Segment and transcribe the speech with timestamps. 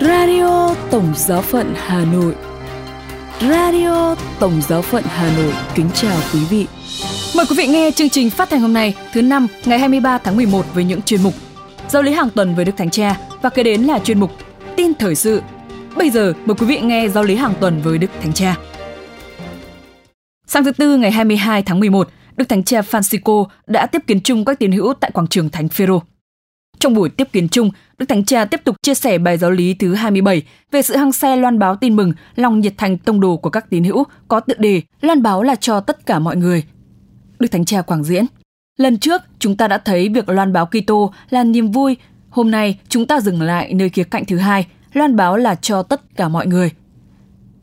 [0.00, 2.34] Radio Tổng Giáo phận Hà Nội
[3.40, 6.66] Radio Tổng Giáo phận Hà Nội kính chào quý vị.
[7.36, 10.36] Mời quý vị nghe chương trình phát thanh hôm nay thứ năm ngày 23 tháng
[10.36, 11.34] 11 với những chuyên mục
[11.88, 14.30] Giáo lý hàng tuần với Đức Thánh Cha và kế đến là chuyên mục
[14.76, 15.42] Tin thời sự.
[15.96, 18.56] Bây giờ mời quý vị nghe giáo lý hàng tuần với Đức Thánh Cha.
[20.46, 24.44] Sáng thứ Tư ngày 22 tháng 11, Đức Thánh Cha Francisco đã tiếp kiến chung
[24.44, 26.02] các tín hữu tại quảng trường Thánh Phêrô.
[26.80, 29.74] Trong buổi tiếp kiến chung, Đức Thánh Cha tiếp tục chia sẻ bài giáo lý
[29.74, 33.36] thứ 27 về sự hăng xe loan báo tin mừng, lòng nhiệt thành tông đồ
[33.36, 36.64] của các tín hữu có tựa đề loan báo là cho tất cả mọi người.
[37.38, 38.26] Đức Thánh Cha quảng diễn.
[38.78, 41.96] Lần trước, chúng ta đã thấy việc loan báo Kitô là niềm vui.
[42.30, 45.82] Hôm nay, chúng ta dừng lại nơi khía cạnh thứ hai, loan báo là cho
[45.82, 46.70] tất cả mọi người.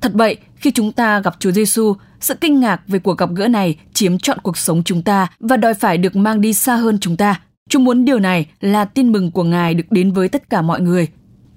[0.02, 3.48] Thật vậy, khi chúng ta gặp Chúa Giêsu, sự kinh ngạc về cuộc gặp gỡ
[3.48, 6.98] này chiếm trọn cuộc sống chúng ta và đòi phải được mang đi xa hơn
[7.00, 10.50] chúng ta– Chúng muốn điều này là tin mừng của Ngài được đến với tất
[10.50, 11.08] cả mọi người.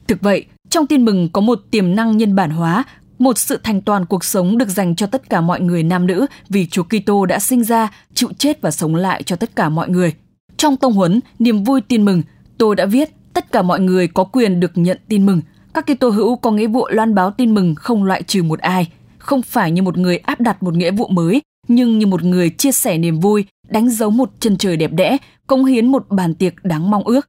[0.09, 2.85] Thực vậy, trong tin mừng có một tiềm năng nhân bản hóa,
[3.19, 6.27] một sự thành toàn cuộc sống được dành cho tất cả mọi người nam nữ
[6.49, 9.89] vì Chúa Kitô đã sinh ra, chịu chết và sống lại cho tất cả mọi
[9.89, 10.15] người.
[10.57, 12.23] Trong tông huấn Niềm vui tin mừng,
[12.59, 15.41] tôi đã viết tất cả mọi người có quyền được nhận tin mừng.
[15.75, 18.89] Các Kitô hữu có nghĩa vụ loan báo tin mừng không loại trừ một ai,
[19.19, 22.51] không phải như một người áp đặt một nghĩa vụ mới, nhưng như một người
[22.51, 25.17] chia sẻ niềm vui, đánh dấu một chân trời đẹp đẽ,
[25.47, 27.27] cống hiến một bàn tiệc đáng mong ước.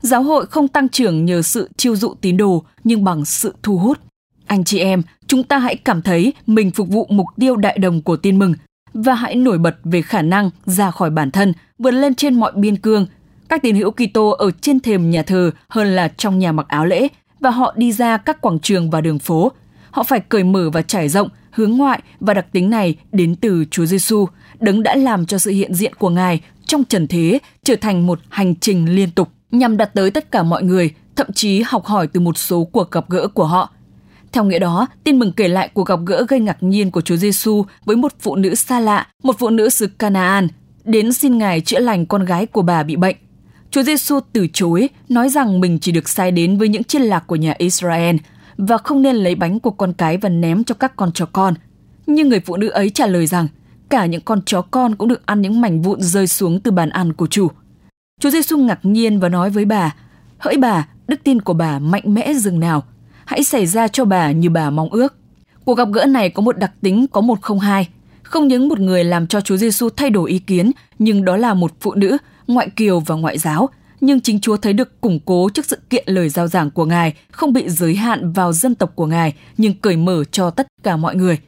[0.00, 3.78] Giáo hội không tăng trưởng nhờ sự chiêu dụ tín đồ, nhưng bằng sự thu
[3.78, 3.98] hút.
[4.46, 8.02] Anh chị em, chúng ta hãy cảm thấy mình phục vụ mục tiêu đại đồng
[8.02, 8.54] của tin mừng
[8.94, 12.52] và hãy nổi bật về khả năng ra khỏi bản thân, vượt lên trên mọi
[12.54, 13.06] biên cương.
[13.48, 16.86] Các tín hữu Kitô ở trên thềm nhà thờ hơn là trong nhà mặc áo
[16.86, 17.08] lễ
[17.40, 19.52] và họ đi ra các quảng trường và đường phố.
[19.90, 23.64] Họ phải cởi mở và trải rộng, hướng ngoại và đặc tính này đến từ
[23.70, 24.26] Chúa Giêsu,
[24.60, 28.20] đấng đã làm cho sự hiện diện của Ngài trong trần thế trở thành một
[28.28, 32.06] hành trình liên tục nhằm đặt tới tất cả mọi người, thậm chí học hỏi
[32.06, 33.72] từ một số cuộc gặp gỡ của họ.
[34.32, 37.16] Theo nghĩa đó, tin mừng kể lại cuộc gặp gỡ gây ngạc nhiên của Chúa
[37.16, 40.48] Giêsu với một phụ nữ xa lạ, một phụ nữ xứ Canaan,
[40.84, 43.16] đến xin Ngài chữa lành con gái của bà bị bệnh.
[43.70, 47.26] Chúa Giêsu từ chối, nói rằng mình chỉ được sai đến với những chiên lạc
[47.26, 48.16] của nhà Israel
[48.58, 51.54] và không nên lấy bánh của con cái và ném cho các con chó con.
[52.06, 53.48] Nhưng người phụ nữ ấy trả lời rằng,
[53.88, 56.90] cả những con chó con cũng được ăn những mảnh vụn rơi xuống từ bàn
[56.90, 57.48] ăn của chủ.
[58.20, 59.94] Chúa Giêsu ngạc nhiên và nói với bà,
[60.38, 62.82] hỡi bà, đức tin của bà mạnh mẽ dường nào,
[63.24, 65.14] hãy xảy ra cho bà như bà mong ước.
[65.64, 67.88] Cuộc gặp gỡ này có một đặc tính có một không hai,
[68.22, 71.54] không những một người làm cho Chúa Giêsu thay đổi ý kiến, nhưng đó là
[71.54, 73.68] một phụ nữ, ngoại kiều và ngoại giáo,
[74.00, 77.14] nhưng chính Chúa thấy được củng cố trước sự kiện lời giao giảng của Ngài
[77.30, 80.96] không bị giới hạn vào dân tộc của Ngài, nhưng cởi mở cho tất cả
[80.96, 81.38] mọi người.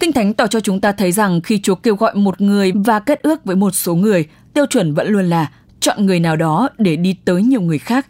[0.00, 3.00] Kinh Thánh tỏ cho chúng ta thấy rằng khi Chúa kêu gọi một người và
[3.00, 5.50] kết ước với một số người, tiêu chuẩn vẫn luôn là
[5.80, 8.06] chọn người nào đó để đi tới nhiều người khác.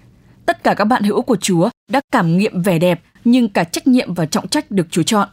[0.47, 3.87] Tất cả các bạn hữu của Chúa đã cảm nghiệm vẻ đẹp nhưng cả trách
[3.87, 5.29] nhiệm và trọng trách được Chúa chọn.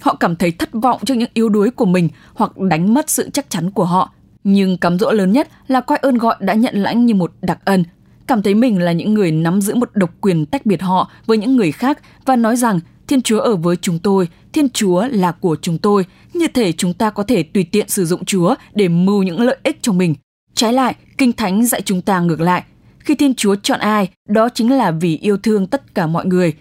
[0.00, 3.30] Họ cảm thấy thất vọng trước những yếu đuối của mình hoặc đánh mất sự
[3.32, 4.12] chắc chắn của họ.
[4.44, 7.58] Nhưng cám dỗ lớn nhất là coi ơn gọi đã nhận lãnh như một đặc
[7.64, 7.84] ân,
[8.26, 11.38] cảm thấy mình là những người nắm giữ một độc quyền tách biệt họ với
[11.38, 15.32] những người khác và nói rằng Thiên Chúa ở với chúng tôi, Thiên Chúa là
[15.32, 16.04] của chúng tôi,
[16.34, 19.56] như thể chúng ta có thể tùy tiện sử dụng Chúa để mưu những lợi
[19.62, 20.14] ích cho mình.
[20.54, 22.64] Trái lại, Kinh Thánh dạy chúng ta ngược lại.
[22.98, 26.54] Khi Thiên Chúa chọn ai, đó chính là vì yêu thương tất cả mọi người.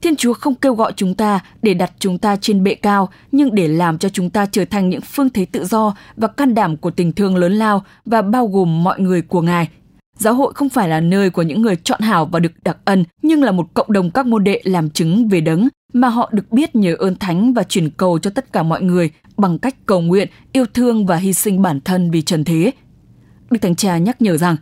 [0.00, 3.54] Thiên Chúa không kêu gọi chúng ta để đặt chúng ta trên bệ cao, nhưng
[3.54, 6.76] để làm cho chúng ta trở thành những phương thế tự do và can đảm
[6.76, 9.68] của tình thương lớn lao và bao gồm mọi người của Ngài.
[10.18, 13.04] Giáo hội không phải là nơi của những người chọn hảo và được đặc ân,
[13.22, 16.52] nhưng là một cộng đồng các môn đệ làm chứng về đấng mà họ được
[16.52, 20.00] biết nhờ ơn thánh và chuyển cầu cho tất cả mọi người bằng cách cầu
[20.00, 22.70] nguyện, yêu thương và hy sinh bản thân vì trần thế.
[23.50, 24.56] Đức Thánh Cha nhắc nhở rằng,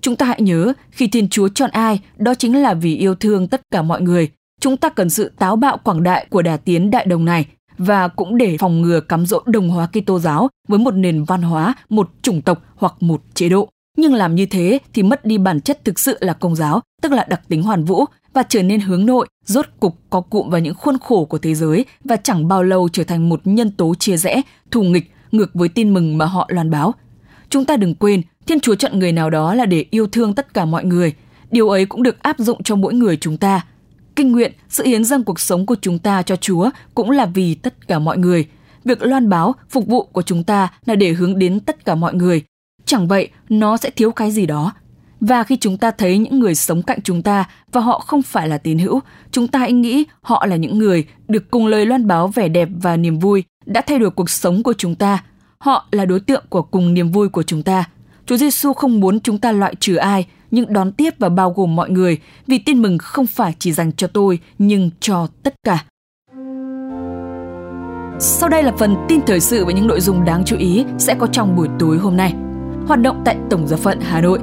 [0.00, 3.48] chúng ta hãy nhớ khi Thiên Chúa chọn ai, đó chính là vì yêu thương
[3.48, 4.30] tất cả mọi người.
[4.60, 7.46] Chúng ta cần sự táo bạo quảng đại của đà tiến đại đồng này
[7.78, 11.42] và cũng để phòng ngừa cắm dỗ đồng hóa Kitô giáo với một nền văn
[11.42, 13.68] hóa, một chủng tộc hoặc một chế độ.
[13.96, 17.12] Nhưng làm như thế thì mất đi bản chất thực sự là công giáo, tức
[17.12, 20.60] là đặc tính hoàn vũ và trở nên hướng nội, rốt cục có cụm vào
[20.60, 23.94] những khuôn khổ của thế giới và chẳng bao lâu trở thành một nhân tố
[23.94, 26.94] chia rẽ, thù nghịch, ngược với tin mừng mà họ loan báo.
[27.50, 30.54] Chúng ta đừng quên, Thiên Chúa chọn người nào đó là để yêu thương tất
[30.54, 31.14] cả mọi người.
[31.50, 33.66] Điều ấy cũng được áp dụng cho mỗi người chúng ta.
[34.16, 37.54] Kinh nguyện, sự hiến dâng cuộc sống của chúng ta cho Chúa cũng là vì
[37.54, 38.46] tất cả mọi người.
[38.84, 42.14] Việc loan báo, phục vụ của chúng ta là để hướng đến tất cả mọi
[42.14, 42.42] người.
[42.86, 44.72] Chẳng vậy, nó sẽ thiếu cái gì đó.
[45.20, 48.48] Và khi chúng ta thấy những người sống cạnh chúng ta và họ không phải
[48.48, 49.00] là tín hữu,
[49.30, 52.68] chúng ta hãy nghĩ họ là những người được cùng lời loan báo vẻ đẹp
[52.82, 55.24] và niềm vui đã thay đổi cuộc sống của chúng ta.
[55.58, 57.84] Họ là đối tượng của cùng niềm vui của chúng ta.
[58.26, 61.76] Chúa Giêsu không muốn chúng ta loại trừ ai, nhưng đón tiếp và bao gồm
[61.76, 65.84] mọi người vì tin mừng không phải chỉ dành cho tôi nhưng cho tất cả.
[68.18, 71.14] Sau đây là phần tin thời sự với những nội dung đáng chú ý sẽ
[71.14, 72.34] có trong buổi tối hôm nay.
[72.86, 74.38] Hoạt động tại Tổng giáo phận Hà Nội.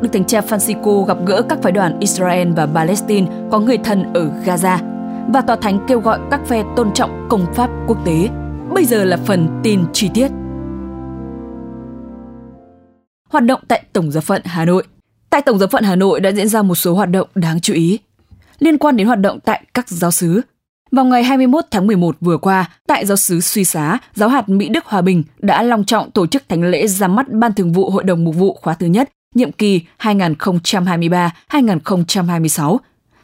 [0.00, 4.12] Đức Thánh cha Francisco gặp gỡ các phái đoàn Israel và Palestine có người thân
[4.12, 4.78] ở Gaza
[5.32, 8.28] và tòa thánh kêu gọi các phe tôn trọng công pháp quốc tế.
[8.74, 10.28] Bây giờ là phần tin chi tiết.
[13.28, 14.84] Hoạt động tại Tổng giáo phận Hà Nội.
[15.30, 17.74] Tại Tổng giáo phận Hà Nội đã diễn ra một số hoạt động đáng chú
[17.74, 17.98] ý
[18.58, 20.40] liên quan đến hoạt động tại các giáo sứ.
[20.92, 24.68] Vào ngày 21 tháng 11 vừa qua, tại giáo sứ Suy Xá, giáo hạt Mỹ
[24.68, 27.90] Đức Hòa Bình đã long trọng tổ chức thánh lễ ra mắt Ban Thường vụ
[27.90, 32.78] Hội đồng Mục vụ khóa thứ nhất, nhiệm kỳ 2023-2026.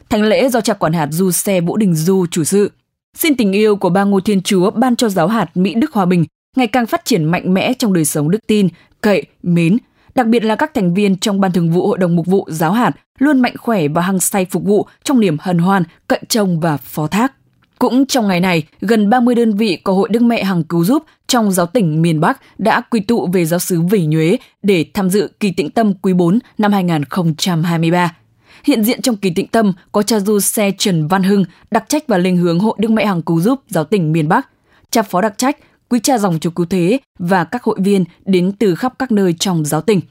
[0.09, 2.71] Thánh lễ do cha quản hạt Du Xe Vũ Đình Du chủ sự.
[3.17, 6.05] Xin tình yêu của ba ngôi thiên chúa ban cho giáo hạt Mỹ Đức Hòa
[6.05, 6.25] Bình
[6.55, 8.67] ngày càng phát triển mạnh mẽ trong đời sống đức tin,
[9.01, 9.77] cậy, mến,
[10.15, 12.71] đặc biệt là các thành viên trong Ban Thường vụ Hội đồng Mục vụ Giáo
[12.71, 16.59] hạt luôn mạnh khỏe và hăng say phục vụ trong niềm hân hoan, cậy trông
[16.59, 17.33] và phó thác.
[17.79, 21.03] Cũng trong ngày này, gần 30 đơn vị có Hội Đức Mẹ Hằng Cứu Giúp
[21.27, 25.09] trong giáo tỉnh miền Bắc đã quy tụ về giáo sứ Vỉ Nhuế để tham
[25.09, 28.15] dự kỳ tĩnh tâm quý 4 năm 2023.
[28.63, 32.07] Hiện diện trong kỳ tĩnh tâm có cha du xe Trần Văn Hưng, đặc trách
[32.07, 34.49] và linh hướng Hội Đức Mẹ Hằng Cứu Giúp giáo tỉnh miền Bắc,
[34.91, 35.57] cha phó đặc trách,
[35.89, 39.35] quý cha dòng chúa cứu thế và các hội viên đến từ khắp các nơi
[39.39, 40.01] trong giáo tỉnh.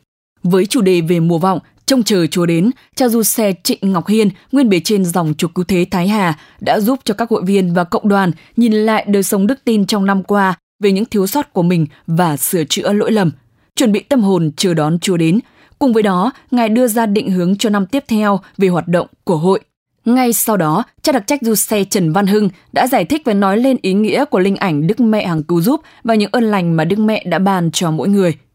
[0.42, 1.58] Với chủ đề về mùa vọng,
[1.88, 5.54] Trông chờ Chúa đến, cha du xe Trịnh Ngọc Hiên, nguyên bề trên dòng trục
[5.54, 9.04] cứu thế Thái Hà, đã giúp cho các hội viên và cộng đoàn nhìn lại
[9.08, 12.64] đời sống đức tin trong năm qua về những thiếu sót của mình và sửa
[12.64, 13.30] chữa lỗi lầm,
[13.76, 15.40] chuẩn bị tâm hồn chờ đón Chúa đến.
[15.78, 19.06] Cùng với đó, Ngài đưa ra định hướng cho năm tiếp theo về hoạt động
[19.24, 19.60] của hội.
[20.04, 23.34] Ngay sau đó, cha đặc trách du xe Trần Văn Hưng đã giải thích và
[23.34, 26.44] nói lên ý nghĩa của linh ảnh Đức Mẹ Hằng Cứu Giúp và những ơn
[26.44, 28.36] lành mà Đức Mẹ đã ban cho mỗi người–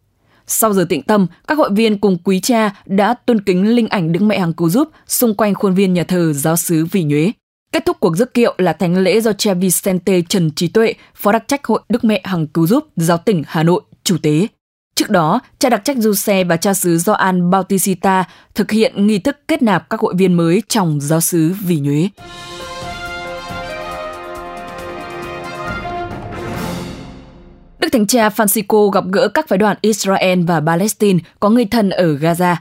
[0.47, 4.11] sau giờ tịnh tâm, các hội viên cùng quý cha đã tôn kính linh ảnh
[4.11, 7.31] Đức Mẹ Hằng Cứu Giúp xung quanh khuôn viên nhà thờ giáo sứ Vì Nhuế.
[7.71, 11.31] Kết thúc cuộc rước kiệu là thánh lễ do cha Vicente Trần Trí Tuệ, Phó
[11.31, 14.47] đặc trách Hội Đức Mẹ Hằng Cứu Giúp giáo tỉnh Hà Nội, chủ tế.
[14.95, 18.23] Trước đó, cha đặc trách Giuse và cha xứ Gioan Bautista
[18.55, 22.09] thực hiện nghi thức kết nạp các hội viên mới trong giáo xứ Vì Nhuế.
[27.93, 31.89] Đức Thánh Cha Francisco gặp gỡ các phái đoàn Israel và Palestine có người thân
[31.89, 32.55] ở Gaza.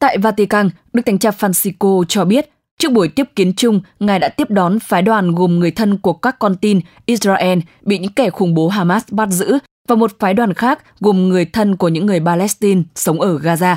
[0.00, 4.28] Tại Vatican, Đức Thánh Cha Francisco cho biết, trước buổi tiếp kiến chung, Ngài đã
[4.28, 8.30] tiếp đón phái đoàn gồm người thân của các con tin Israel bị những kẻ
[8.30, 9.58] khủng bố Hamas bắt giữ
[9.88, 13.76] và một phái đoàn khác gồm người thân của những người Palestine sống ở Gaza.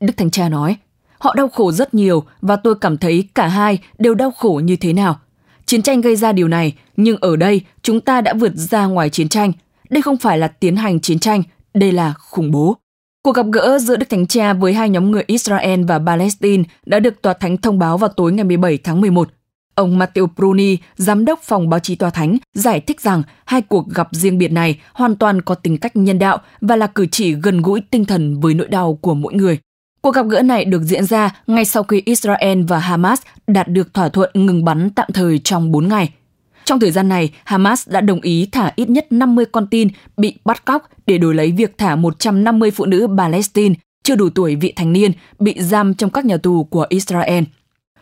[0.00, 0.76] Đức Thánh Cha nói,
[1.18, 4.76] họ đau khổ rất nhiều và tôi cảm thấy cả hai đều đau khổ như
[4.76, 5.20] thế nào.
[5.66, 9.10] Chiến tranh gây ra điều này, nhưng ở đây chúng ta đã vượt ra ngoài
[9.10, 9.52] chiến tranh–
[9.94, 11.42] đây không phải là tiến hành chiến tranh,
[11.74, 12.76] đây là khủng bố.
[13.22, 16.98] Cuộc gặp gỡ giữa Đức Thánh Cha với hai nhóm người Israel và Palestine đã
[16.98, 19.28] được Tòa Thánh thông báo vào tối ngày 17 tháng 11.
[19.74, 23.88] Ông Matteo Bruni, giám đốc phòng báo chí Tòa Thánh, giải thích rằng hai cuộc
[23.88, 27.34] gặp riêng biệt này hoàn toàn có tính cách nhân đạo và là cử chỉ
[27.34, 29.58] gần gũi tinh thần với nỗi đau của mỗi người.
[30.00, 33.94] Cuộc gặp gỡ này được diễn ra ngay sau khi Israel và Hamas đạt được
[33.94, 36.12] thỏa thuận ngừng bắn tạm thời trong 4 ngày–
[36.64, 40.34] trong thời gian này, Hamas đã đồng ý thả ít nhất 50 con tin bị
[40.44, 43.74] bắt cóc để đổi lấy việc thả 150 phụ nữ Palestine
[44.04, 47.44] chưa đủ tuổi vị thành niên bị giam trong các nhà tù của Israel.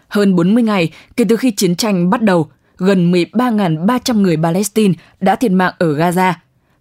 [0.08, 5.36] Hơn 40 ngày kể từ khi chiến tranh bắt đầu, gần 13.300 người Palestine đã
[5.36, 6.32] thiệt mạng ở Gaza,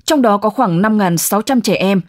[0.06, 2.02] trong đó có khoảng 5.600 trẻ em.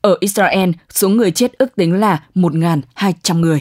[0.00, 3.60] Ở Israel, số người chết ước tính là 1.200 người.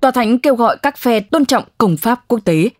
[0.00, 2.70] Tòa Thánh kêu gọi các phe tôn trọng công pháp quốc tế.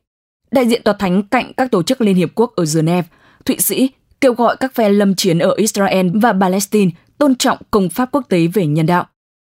[0.51, 3.09] Đại diện Tòa Thánh cạnh các tổ chức Liên Hiệp Quốc ở Geneva,
[3.45, 7.89] Thụy Sĩ kêu gọi các phe lâm chiến ở Israel và Palestine tôn trọng công
[7.89, 9.07] pháp quốc tế về nhân đạo.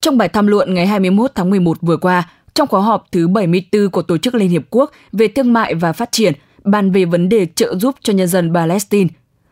[0.01, 3.89] Trong bài tham luận ngày 21 tháng 11 vừa qua, trong khóa họp thứ 74
[3.89, 7.29] của Tổ chức Liên Hiệp Quốc về thương mại và phát triển, bàn về vấn
[7.29, 9.09] đề trợ giúp cho nhân dân Palestine,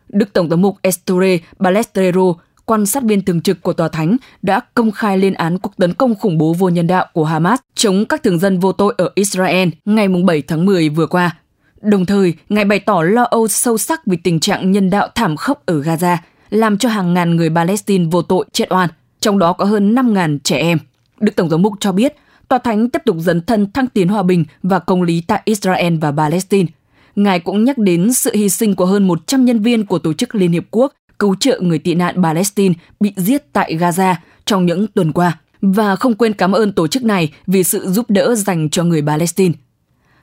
[0.08, 2.34] Đức Tổng thống mục Esture Balestrero
[2.66, 5.94] quan sát viên thường trực của Tòa Thánh đã công khai lên án cuộc tấn
[5.94, 9.10] công khủng bố vô nhân đạo của Hamas chống các thường dân vô tội ở
[9.14, 11.36] Israel ngày 7 tháng 10 vừa qua.
[11.80, 15.36] Đồng thời, Ngài bày tỏ lo âu sâu sắc vì tình trạng nhân đạo thảm
[15.36, 16.16] khốc ở Gaza,
[16.50, 18.88] làm cho hàng ngàn người Palestine vô tội chết oan,
[19.20, 20.78] trong đó có hơn 5.000 trẻ em.
[21.20, 22.16] Đức Tổng thống Mục cho biết,
[22.48, 25.96] Tòa Thánh tiếp tục dấn thân thăng tiến hòa bình và công lý tại Israel
[26.00, 26.68] và Palestine.
[27.16, 30.34] Ngài cũng nhắc đến sự hy sinh của hơn 100 nhân viên của Tổ chức
[30.34, 30.92] Liên Hiệp Quốc
[31.22, 34.14] cứu trợ người tị nạn Palestine bị giết tại Gaza
[34.44, 38.10] trong những tuần qua và không quên cảm ơn tổ chức này vì sự giúp
[38.10, 39.54] đỡ dành cho người Palestine.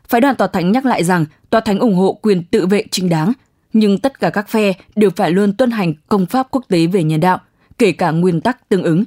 [0.07, 3.09] Phái đoàn Tòa Thánh nhắc lại rằng Tòa Thánh ủng hộ quyền tự vệ chính
[3.09, 3.33] đáng.
[3.73, 7.03] nhưng tất cả các phe đều phải luôn tuân hành công pháp quốc tế về
[7.03, 7.39] nhân đạo,
[7.77, 9.03] kể cả nguyên tắc tương ứng.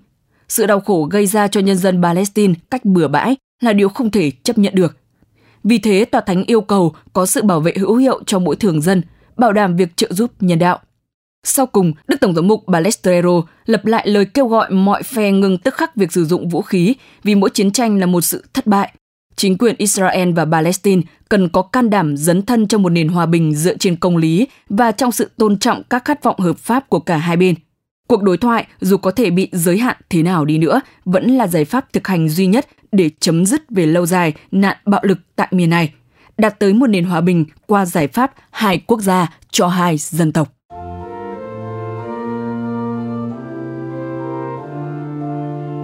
[0.48, 4.10] Sự đau khổ gây ra cho nhân dân Palestine cách bừa bãi là điều không
[4.10, 4.96] thể chấp nhận được.
[5.64, 8.80] Vì thế, Tòa Thánh yêu cầu có sự bảo vệ hữu hiệu cho mỗi thường
[8.82, 9.02] dân,
[9.36, 10.80] bảo đảm việc trợ giúp nhân đạo.
[11.46, 15.58] Sau cùng, Đức Tổng giám mục Balestrero lập lại lời kêu gọi mọi phe ngừng
[15.58, 16.94] tức khắc việc sử dụng vũ khí
[17.24, 18.92] vì mỗi chiến tranh là một sự thất bại.
[19.36, 23.26] Chính quyền Israel và Palestine cần có can đảm dấn thân trong một nền hòa
[23.26, 26.88] bình dựa trên công lý và trong sự tôn trọng các khát vọng hợp pháp
[26.88, 27.54] của cả hai bên.
[28.08, 31.46] Cuộc đối thoại, dù có thể bị giới hạn thế nào đi nữa, vẫn là
[31.46, 35.18] giải pháp thực hành duy nhất để chấm dứt về lâu dài nạn bạo lực
[35.36, 35.92] tại miền này,
[36.38, 40.32] đạt tới một nền hòa bình qua giải pháp hai quốc gia cho hai dân
[40.32, 40.52] tộc.